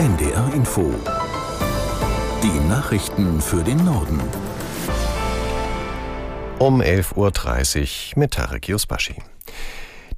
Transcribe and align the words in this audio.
NDR 0.00 0.50
Info. 0.54 0.94
Die 2.42 2.68
Nachrichten 2.70 3.38
für 3.38 3.62
den 3.62 3.84
Norden. 3.84 4.18
Um 6.58 6.80
11.30 6.80 8.14
Uhr 8.14 8.18
mit 8.18 8.30
Tarek 8.30 8.66
Yusbashi. 8.66 9.16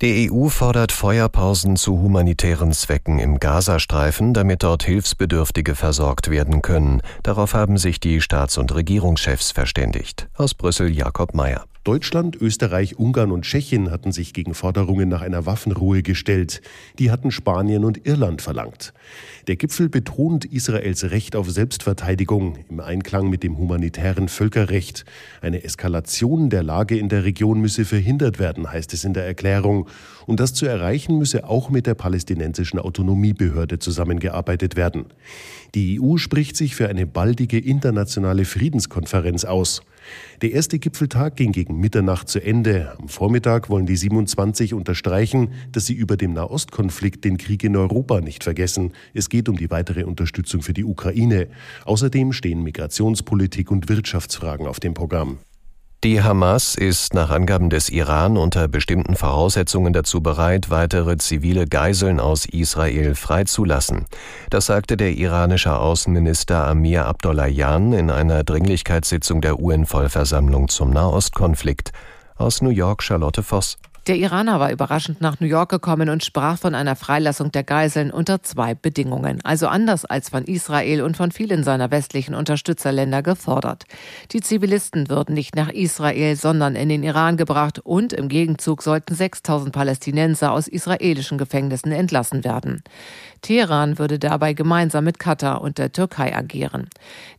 Die 0.00 0.30
EU 0.30 0.50
fordert 0.50 0.92
Feuerpausen 0.92 1.74
zu 1.74 2.00
humanitären 2.00 2.70
Zwecken 2.70 3.18
im 3.18 3.40
Gazastreifen, 3.40 4.34
damit 4.34 4.62
dort 4.62 4.84
Hilfsbedürftige 4.84 5.74
versorgt 5.74 6.30
werden 6.30 6.62
können. 6.62 7.02
Darauf 7.24 7.52
haben 7.52 7.76
sich 7.76 7.98
die 7.98 8.20
Staats- 8.20 8.58
und 8.58 8.72
Regierungschefs 8.72 9.50
verständigt. 9.50 10.28
Aus 10.36 10.54
Brüssel 10.54 10.92
Jakob 10.96 11.34
Mayer. 11.34 11.64
Deutschland, 11.84 12.40
Österreich, 12.40 12.96
Ungarn 12.96 13.32
und 13.32 13.42
Tschechien 13.42 13.90
hatten 13.90 14.12
sich 14.12 14.32
gegen 14.32 14.54
Forderungen 14.54 15.08
nach 15.08 15.20
einer 15.20 15.46
Waffenruhe 15.46 16.04
gestellt. 16.04 16.62
Die 17.00 17.10
hatten 17.10 17.32
Spanien 17.32 17.84
und 17.84 18.06
Irland 18.06 18.40
verlangt. 18.40 18.94
Der 19.48 19.56
Gipfel 19.56 19.88
betont 19.88 20.44
Israels 20.44 21.10
Recht 21.10 21.34
auf 21.34 21.50
Selbstverteidigung 21.50 22.56
im 22.68 22.78
Einklang 22.78 23.28
mit 23.28 23.42
dem 23.42 23.58
humanitären 23.58 24.28
Völkerrecht. 24.28 25.04
Eine 25.40 25.64
Eskalation 25.64 26.50
der 26.50 26.62
Lage 26.62 26.96
in 26.96 27.08
der 27.08 27.24
Region 27.24 27.60
müsse 27.60 27.84
verhindert 27.84 28.38
werden, 28.38 28.70
heißt 28.70 28.92
es 28.94 29.02
in 29.02 29.12
der 29.12 29.26
Erklärung. 29.26 29.88
Und 30.26 30.38
das 30.38 30.54
zu 30.54 30.66
erreichen 30.66 31.18
müsse 31.18 31.48
auch 31.48 31.68
mit 31.68 31.88
der 31.88 31.94
palästinensischen 31.94 32.78
Autonomiebehörde 32.78 33.80
zusammengearbeitet 33.80 34.76
werden. 34.76 35.06
Die 35.74 36.00
EU 36.00 36.16
spricht 36.16 36.56
sich 36.56 36.76
für 36.76 36.88
eine 36.88 37.08
baldige 37.08 37.58
internationale 37.58 38.44
Friedenskonferenz 38.44 39.44
aus. 39.44 39.82
Der 40.40 40.52
erste 40.52 40.78
Gipfeltag 40.78 41.36
ging 41.36 41.52
gegen 41.52 41.78
Mitternacht 41.78 42.28
zu 42.28 42.42
Ende. 42.42 42.96
Am 42.98 43.08
Vormittag 43.08 43.70
wollen 43.70 43.86
die 43.86 43.96
27 43.96 44.74
unterstreichen, 44.74 45.52
dass 45.70 45.86
sie 45.86 45.94
über 45.94 46.16
dem 46.16 46.32
Nahostkonflikt 46.32 47.24
den 47.24 47.36
Krieg 47.36 47.64
in 47.64 47.76
Europa 47.76 48.20
nicht 48.20 48.44
vergessen. 48.44 48.92
Es 49.14 49.28
geht 49.28 49.48
um 49.48 49.56
die 49.56 49.70
weitere 49.70 50.04
Unterstützung 50.04 50.62
für 50.62 50.72
die 50.72 50.84
Ukraine. 50.84 51.48
Außerdem 51.84 52.32
stehen 52.32 52.62
Migrationspolitik 52.62 53.70
und 53.70 53.88
Wirtschaftsfragen 53.88 54.66
auf 54.66 54.80
dem 54.80 54.94
Programm. 54.94 55.38
Die 56.04 56.20
Hamas 56.20 56.74
ist 56.74 57.14
nach 57.14 57.30
Angaben 57.30 57.70
des 57.70 57.88
Iran 57.88 58.36
unter 58.36 58.66
bestimmten 58.66 59.14
Voraussetzungen 59.14 59.92
dazu 59.92 60.20
bereit, 60.20 60.68
weitere 60.68 61.16
zivile 61.16 61.68
Geiseln 61.68 62.18
aus 62.18 62.44
Israel 62.44 63.14
freizulassen. 63.14 64.06
Das 64.50 64.66
sagte 64.66 64.96
der 64.96 65.12
iranische 65.12 65.78
Außenminister 65.78 66.66
Amir 66.66 67.06
Abdollahian 67.06 67.92
in 67.92 68.10
einer 68.10 68.42
Dringlichkeitssitzung 68.42 69.40
der 69.42 69.60
UN-Vollversammlung 69.60 70.66
zum 70.66 70.90
Nahostkonflikt. 70.90 71.92
Aus 72.34 72.62
New 72.62 72.70
York 72.70 73.04
Charlotte 73.04 73.44
Voss. 73.44 73.78
Der 74.08 74.16
Iraner 74.16 74.58
war 74.58 74.72
überraschend 74.72 75.20
nach 75.20 75.38
New 75.38 75.46
York 75.46 75.70
gekommen 75.70 76.08
und 76.08 76.24
sprach 76.24 76.58
von 76.58 76.74
einer 76.74 76.96
Freilassung 76.96 77.52
der 77.52 77.62
Geiseln 77.62 78.10
unter 78.10 78.42
zwei 78.42 78.74
Bedingungen, 78.74 79.38
also 79.44 79.68
anders 79.68 80.04
als 80.04 80.28
von 80.30 80.42
Israel 80.42 81.02
und 81.02 81.16
von 81.16 81.30
vielen 81.30 81.62
seiner 81.62 81.92
westlichen 81.92 82.34
Unterstützerländer 82.34 83.22
gefordert. 83.22 83.84
Die 84.32 84.40
Zivilisten 84.40 85.08
würden 85.08 85.36
nicht 85.36 85.54
nach 85.54 85.68
Israel, 85.68 86.34
sondern 86.34 86.74
in 86.74 86.88
den 86.88 87.04
Iran 87.04 87.36
gebracht 87.36 87.78
und 87.78 88.12
im 88.12 88.28
Gegenzug 88.28 88.82
sollten 88.82 89.14
6000 89.14 89.72
Palästinenser 89.72 90.50
aus 90.50 90.66
israelischen 90.66 91.38
Gefängnissen 91.38 91.92
entlassen 91.92 92.42
werden. 92.42 92.82
Teheran 93.40 94.00
würde 94.00 94.18
dabei 94.18 94.52
gemeinsam 94.52 95.04
mit 95.04 95.20
Katar 95.20 95.60
und 95.60 95.78
der 95.78 95.92
Türkei 95.92 96.34
agieren. 96.34 96.88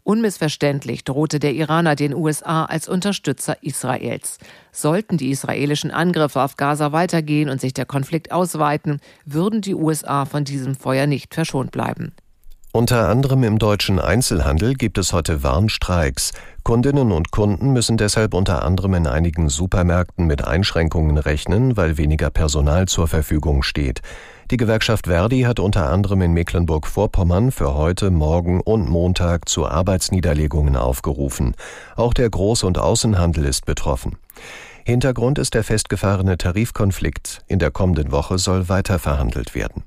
Unmissverständlich 0.04 1.04
drohte 1.04 1.40
der 1.40 1.56
Iraner 1.56 1.98
den 1.98 2.14
USA 2.14 2.64
als 2.64 2.88
Unterstützer 2.88 3.58
Israels. 3.64 4.38
Sollten 4.74 5.18
die 5.18 5.30
israelischen 5.30 5.92
Angriffe 5.92 6.42
auf 6.42 6.58
Gaza 6.58 6.92
weitergehen 6.92 7.48
und 7.48 7.62
sich 7.62 7.74
der 7.74 7.86
Konflikt 7.86 8.32
ausweiten, 8.32 9.00
würden 9.24 9.62
die 9.62 9.76
USA 9.76 10.26
von 10.26 10.44
diesem 10.44 10.76
Feuer 10.76 11.06
nicht 11.06 11.34
verschont 11.34 11.72
bleiben. 11.72 12.12
Unter 12.76 13.08
anderem 13.08 13.44
im 13.44 13.60
deutschen 13.60 14.00
Einzelhandel 14.00 14.74
gibt 14.74 14.98
es 14.98 15.14
heute 15.14 15.44
Warnstreiks. 15.44 16.32
Kundinnen 16.64 17.12
und 17.12 17.30
Kunden 17.30 17.72
müssen 17.72 17.98
deshalb 17.98 18.34
unter 18.34 18.64
anderem 18.64 18.96
in 18.96 19.06
einigen 19.06 19.48
Supermärkten 19.48 20.26
mit 20.26 20.48
Einschränkungen 20.48 21.20
rechnen, 21.20 21.78
weil 21.78 22.00
weniger 22.00 22.32
Personal 22.32 22.88
zur 22.88 23.08
Verfügung 23.08 23.62
steht. 23.62 24.02
Die 24.52 24.58
Gewerkschaft 24.58 25.08
Verdi 25.08 25.42
hat 25.42 25.60
unter 25.60 25.90
anderem 25.90 26.22
in 26.22 26.34
Mecklenburg-Vorpommern 26.34 27.52
für 27.52 27.76
heute, 27.76 28.12
morgen 28.12 28.60
und 28.60 28.90
Montag 28.90 29.48
zu 29.48 29.66
Arbeitsniederlegungen 29.66 30.76
aufgerufen. 30.76 31.56
Auch 31.96 32.14
der 32.14 32.30
Groß- 32.30 32.66
und 32.66 32.78
Außenhandel 32.78 33.46
ist 33.46 33.66
betroffen. 33.66 34.18
Hintergrund 34.86 35.40
ist 35.40 35.54
der 35.54 35.64
festgefahrene 35.64 36.38
Tarifkonflikt. 36.38 37.42
In 37.48 37.60
der 37.60 37.72
kommenden 37.72 38.12
Woche 38.12 38.38
soll 38.38 38.68
weiter 38.68 39.00
verhandelt 39.00 39.56
werden. 39.56 39.84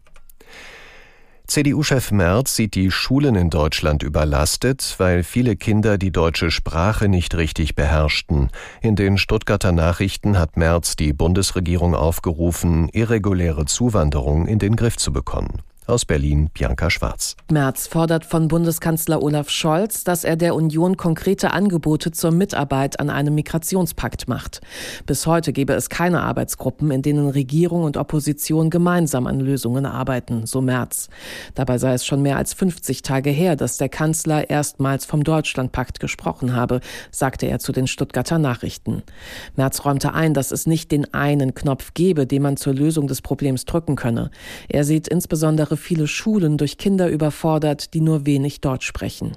CDU-Chef 1.47 2.11
Merz 2.11 2.57
sieht 2.57 2.75
die 2.75 2.91
Schulen 2.91 3.37
in 3.37 3.51
Deutschland 3.51 4.03
überlastet, 4.03 4.97
weil 4.99 5.23
viele 5.23 5.55
Kinder 5.55 5.97
die 5.97 6.11
deutsche 6.11 6.51
Sprache 6.51 7.09
nicht 7.09 7.37
richtig 7.37 7.77
beherrschten. 7.77 8.51
In 8.83 8.97
den 8.97 9.17
Stuttgarter 9.17 9.71
Nachrichten 9.71 10.39
hat 10.39 10.57
Merz 10.57 10.97
die 10.97 11.13
Bundesregierung 11.13 11.95
aufgerufen, 11.95 12.89
irreguläre 12.89 13.65
Zuwanderung 13.65 14.49
in 14.49 14.59
den 14.59 14.75
Griff 14.75 14.97
zu 14.97 15.13
bekommen. 15.13 15.63
Aus 15.89 16.05
Berlin 16.05 16.51
Bianca 16.53 16.91
Schwarz. 16.91 17.37
Merz 17.49 17.87
fordert 17.87 18.25
von 18.25 18.49
Bundeskanzler 18.49 19.23
Olaf 19.23 19.49
Scholz, 19.51 20.03
dass 20.03 20.25
er 20.25 20.35
der 20.35 20.57
Union 20.57 20.97
konkrete 20.97 21.53
Angebote 21.53 22.11
zur 22.11 22.33
Mitarbeit 22.33 22.99
an 22.99 23.09
einem 23.09 23.37
Migrationspakt 23.37 24.27
macht. 24.27 24.61
Bis 25.07 25.29
heute 25.29 25.53
gebe 25.53 25.75
es 25.75 25.89
keine 25.89 26.23
Arbeitsgruppen, 26.23 26.91
in 26.91 27.03
denen 27.03 27.29
Regierung 27.29 27.85
und 27.85 27.97
Opposition 27.97 28.69
gemeinsam 28.69 29.29
an 29.29 29.39
Lösungen 29.39 29.87
arbeiten, 29.87 30.45
so 30.45 30.61
Merz. 30.61 31.09
Dabei 31.55 31.79
sei 31.79 31.93
es 31.93 32.05
schon 32.05 32.21
mehr 32.21 32.37
als 32.37 32.53
50 32.53 33.03
Tage 33.03 33.31
her, 33.31 33.55
dass 33.55 33.79
der 33.79 33.89
Kanzler 33.89 34.51
erstmals 34.51 35.05
vom 35.05 35.23
Deutschlandpakt 35.23 36.01
gesprochen 36.01 36.57
habe, 36.57 36.81
sagte 37.13 37.47
er 37.47 37.61
zu 37.61 37.71
den 37.71 37.87
Stuttgarter 37.87 38.39
Nachrichten. 38.39 39.05
Merz 39.55 39.85
räumte 39.85 40.15
ein, 40.15 40.35
dass 40.35 40.51
es 40.51 40.67
nicht 40.67 40.91
den 40.91 41.15
einen 41.15 41.55
Knopf 41.55 41.95
gebe, 41.95 42.27
den 42.27 42.43
man 42.43 42.57
zur 42.57 42.75
Lösung 42.75 43.07
des 43.07 43.23
Problems 43.23 43.67
drücken 43.67 43.95
könne. 43.95 44.33
Er 44.69 44.83
sieht 44.83 45.07
insbesondere 45.07 45.76
viele 45.77 46.07
Schulen 46.07 46.59
durch 46.59 46.79
Kinder 46.79 47.09
überfordert, 47.09 47.95
die 47.95 48.01
nur 48.01 48.27
wenig 48.27 48.61
Deutsch 48.61 48.87
sprechen. 48.87 49.37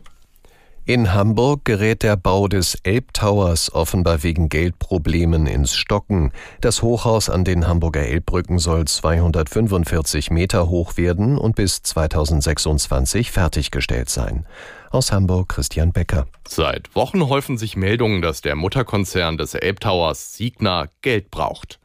In 0.89 1.13
Hamburg 1.13 1.65
gerät 1.65 2.01
der 2.01 2.17
Bau 2.17 2.47
des 2.47 2.73
Elbtowers 2.81 3.71
offenbar 3.75 4.23
wegen 4.23 4.49
Geldproblemen 4.49 5.45
ins 5.45 5.75
Stocken. 5.75 6.31
Das 6.61 6.81
Hochhaus 6.81 7.29
an 7.29 7.43
den 7.43 7.67
Hamburger 7.67 8.01
Elbbrücken 8.07 8.57
soll 8.57 8.85
245 8.85 10.31
Meter 10.31 10.67
hoch 10.67 10.97
werden 10.97 11.37
und 11.37 11.55
bis 11.55 11.83
2026 11.83 13.29
fertiggestellt 13.29 14.09
sein. 14.09 14.47
Aus 14.89 15.11
Hamburg 15.11 15.49
Christian 15.49 15.91
Becker. 15.91 16.25
Seit 16.47 16.95
Wochen 16.95 17.29
häufen 17.29 17.59
sich 17.59 17.75
Meldungen, 17.75 18.23
dass 18.23 18.41
der 18.41 18.55
Mutterkonzern 18.55 19.37
des 19.37 19.53
Elbtowers 19.53 20.33
Signa 20.33 20.87
Geld 21.03 21.29
braucht. 21.29 21.79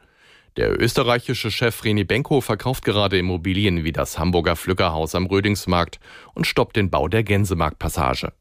Der 0.57 0.81
österreichische 0.81 1.51
Chef 1.51 1.83
René 1.83 2.05
Benko 2.05 2.41
verkauft 2.41 2.85
gerade 2.85 3.19
Immobilien 3.19 3.83
wie 3.83 3.91
das 3.91 4.21
Hamburger 4.21 4.55
Flückerhaus 4.55 5.17
am 5.17 5.27
Rödingsmarkt 5.27 5.99
und 6.33 6.47
stoppt 6.47 6.77
den 6.77 6.91
Bau 6.91 7.09
der 7.09 7.25
Gänsemarktpassage. 7.25 8.33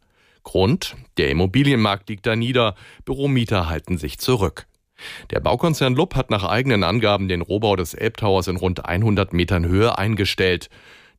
Grund? 0.44 0.96
Der 1.18 1.31
Immobilienmarkt 1.31 2.09
liegt 2.09 2.28
da 2.28 2.35
nieder, 2.35 2.75
Büromieter 3.06 3.68
halten 3.68 3.97
sich 3.97 4.19
zurück. 4.19 4.68
Der 5.31 5.40
Baukonzern 5.40 5.96
Lupp 5.96 6.13
hat 6.16 6.29
nach 6.29 6.44
eigenen 6.44 6.84
Angaben 6.84 7.28
den 7.28 7.41
Rohbau 7.41 7.75
des 7.75 7.96
Elbtowers 7.96 8.47
in 8.47 8.57
rund 8.57 8.85
100 8.85 9.34
Metern 9.34 9.66
Höhe 9.66 9.97
eingestellt. 9.97 10.69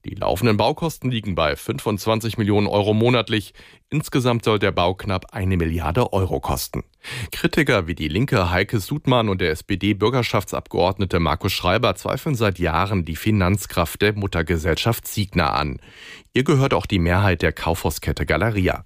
Die 0.04 0.15
laufenden 0.15 0.59
Baukosten 0.59 1.10
liegen 1.10 1.34
bei 1.34 1.56
25 1.56 2.37
Millionen 2.37 2.66
Euro 2.66 2.92
monatlich. 2.92 3.54
Insgesamt 3.88 4.44
soll 4.44 4.59
der 4.59 4.70
Bau 4.70 4.94
knapp 4.94 5.32
eine 5.32 5.56
Milliarde 5.56 6.12
Euro 6.12 6.41
kosten. 6.41 6.84
Kritiker 7.32 7.87
wie 7.87 7.94
die 7.94 8.09
linke 8.09 8.50
Heike 8.50 8.81
Sudmann 8.81 9.31
und 9.31 9.41
der 9.41 9.50
SPD-Bürgerschaftsabgeordnete 9.50 11.20
Markus 11.20 11.53
Schreiber 11.53 11.94
zweifeln 11.94 12.34
seit 12.34 12.59
Jahren 12.59 13.06
die 13.06 13.16
Finanzkraft 13.16 14.03
der 14.03 14.12
Muttergesellschaft 14.14 15.06
Signa 15.06 15.54
an. 15.54 15.81
Ihr 16.34 16.44
gehört 16.44 16.75
auch 16.75 16.87
die 16.87 16.99
Mehrheit 16.99 17.40
der 17.40 17.52
Kaufhauskette 17.52 18.26
Galeria. 18.26 18.84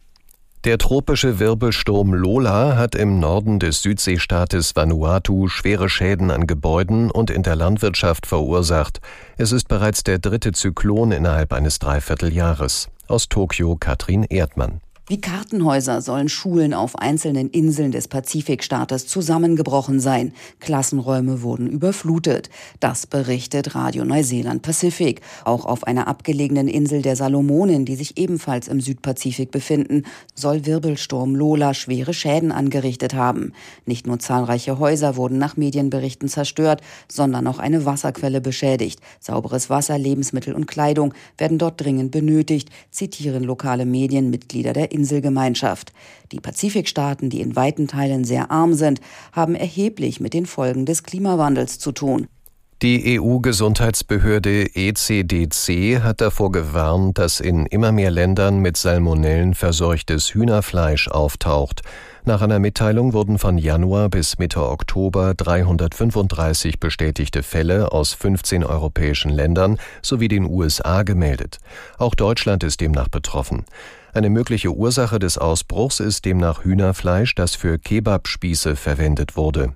Der 0.65 0.77
tropische 0.77 1.39
Wirbelsturm 1.39 2.15
Lola 2.15 2.77
hat 2.77 2.97
im 2.97 3.21
Norden 3.21 3.61
des 3.61 3.81
Südseestaates 3.83 4.75
Vanuatu 4.75 5.47
schwere 5.47 5.89
Schäden 5.89 6.33
an 6.33 6.49
Gebäuden 6.49 7.13
und 7.13 7.31
in 7.31 7.45
der 7.45 7.55
Landwirtschaft 7.55 8.27
verursacht. 8.27 9.01
Es 9.37 9.53
ist 9.53 9.69
bereits 9.69 10.03
der 10.03 10.19
dritte 10.19 10.51
Zyklon 10.51 11.13
innerhalb 11.13 11.53
eines 11.53 11.79
Dreivierteljahres. 11.79 12.89
Aus 13.07 13.29
Tokio 13.29 13.77
Katrin 13.77 14.25
Erdmann. 14.25 14.81
Wie 15.11 15.23
Kartenhäuser 15.23 16.03
sollen 16.03 16.29
Schulen 16.29 16.75
auf 16.75 16.99
einzelnen 16.99 17.49
Inseln 17.49 17.93
des 17.93 18.09
Pazifikstaates 18.09 19.07
zusammengebrochen 19.07 20.01
sein. 20.01 20.35
Klassenräume 20.61 21.41
wurden 21.41 21.67
überflutet. 21.67 22.51
Das 22.79 23.07
berichtet 23.07 23.75
Radio 23.75 24.05
Neuseeland 24.05 24.61
Pacific. 24.61 25.23
Auch 25.47 25.65
auf 25.65 25.85
einer 25.85 26.09
abgelegenen 26.09 26.69
Insel 26.69 27.01
der 27.01 27.17
Salomonen, 27.17 27.87
die 27.87 27.97
sich 27.97 28.19
ebenfalls 28.19 28.69
im 28.69 28.83
Südpazifik 28.83 29.51
befinden, 29.51 30.03
soll 30.35 30.67
Wirbelsturm 30.67 31.35
Lola 31.35 31.73
schwere 31.73 32.13
Schäden 32.13 32.53
angerichtet 32.53 33.15
haben. 33.15 33.55
Nicht 33.87 34.07
nur 34.07 34.19
zahlreiche 34.19 34.79
Häuser 34.79 35.17
wurden 35.17 35.39
nach 35.39 35.57
Medienberichten 35.57 36.29
zerstört, 36.29 36.83
sondern 37.11 37.47
auch 37.47 37.59
eine 37.59 37.87
Wasserquelle 37.87 38.43
beschädigt. 38.43 39.01
Sauberes 39.21 39.71
Wasser, 39.71 39.97
Lebensmittel 39.97 40.53
und 40.53 40.67
Kleidung 40.67 41.15
werden 41.39 41.57
dort 41.57 41.81
dringend 41.81 42.11
benötigt, 42.11 42.69
zitieren 42.91 43.43
lokale 43.43 43.87
Medienmitglieder 43.87 44.75
der 44.75 44.98
Inselgemeinschaft. 44.99 45.93
Die 46.33 46.41
Pazifikstaaten, 46.41 47.31
die 47.31 47.41
in 47.41 47.55
weiten 47.55 47.87
Teilen 47.87 48.25
sehr 48.25 48.51
arm 48.51 48.75
sind, 48.75 49.01
haben 49.33 49.55
erheblich 49.55 50.21
mit 50.21 50.35
den 50.35 50.47
Folgen 50.47 50.87
des 50.87 51.05
Klimawandels 51.05 51.79
zu 51.79 51.93
tun. 51.93 52.27
Die 52.81 53.19
EU-Gesundheitsbehörde 53.19 54.77
ECDC 54.77 56.01
hat 56.01 56.21
davor 56.21 56.53
gewarnt, 56.53 57.19
dass 57.19 57.41
in 57.41 57.67
immer 57.67 57.91
mehr 57.91 58.13
Ländern 58.13 58.61
mit 58.61 58.77
Salmonellen 58.77 59.55
verseuchtes 59.55 60.33
Hühnerfleisch 60.33 61.09
auftaucht. 61.09 61.83
Nach 62.25 62.41
einer 62.41 62.61
Mitteilung 62.61 63.15
wurden 63.15 63.39
von 63.39 63.59
Januar 63.59 64.11
bis 64.11 64.39
Mitte 64.39 64.65
Oktober 64.69 65.35
335 65.35 66.79
bestätigte 66.79 67.43
Fälle 67.43 67.91
aus 67.91 68.13
15 68.13 68.63
europäischen 68.63 69.31
Ländern 69.31 69.79
sowie 70.01 70.29
den 70.29 70.45
USA 70.45 71.03
gemeldet. 71.03 71.59
Auch 71.97 72.15
Deutschland 72.15 72.63
ist 72.63 72.81
demnach 72.81 73.09
betroffen. 73.09 73.65
Eine 74.13 74.31
mögliche 74.31 74.75
Ursache 74.75 75.19
des 75.19 75.39
Ausbruchs 75.39 76.01
ist 76.01 76.25
demnach 76.25 76.65
Hühnerfleisch, 76.65 77.35
das 77.35 77.55
für 77.55 77.79
Kebabspieße 77.79 78.77
verwendet 78.77 79.37
wurde. 79.37 79.75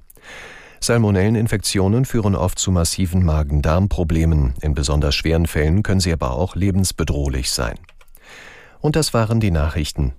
Salmonelleninfektionen 0.81 2.05
führen 2.05 2.35
oft 2.35 2.59
zu 2.59 2.73
massiven 2.73 3.25
Magen-Darm-Problemen. 3.25 4.55
In 4.63 4.75
besonders 4.75 5.15
schweren 5.15 5.47
Fällen 5.47 5.83
können 5.83 6.01
sie 6.01 6.13
aber 6.13 6.33
auch 6.33 6.57
lebensbedrohlich 6.57 7.53
sein. 7.53 7.79
Und 8.81 8.97
das 8.97 9.15
waren 9.15 9.39
die 9.39 9.53
Nachrichten. 9.53 10.13